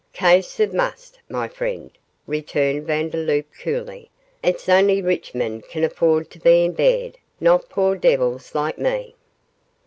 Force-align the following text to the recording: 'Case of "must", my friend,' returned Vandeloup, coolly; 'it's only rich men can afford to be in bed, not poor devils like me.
'Case 0.13 0.59
of 0.59 0.73
"must", 0.73 1.19
my 1.29 1.47
friend,' 1.47 1.95
returned 2.25 2.87
Vandeloup, 2.87 3.45
coolly; 3.61 4.09
'it's 4.43 4.67
only 4.67 4.99
rich 4.99 5.35
men 5.35 5.61
can 5.61 5.83
afford 5.83 6.31
to 6.31 6.39
be 6.39 6.65
in 6.65 6.71
bed, 6.71 7.19
not 7.39 7.69
poor 7.69 7.95
devils 7.95 8.55
like 8.55 8.79
me. 8.79 9.13